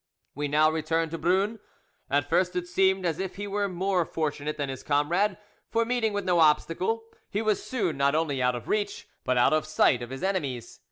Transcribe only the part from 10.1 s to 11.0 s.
enemies.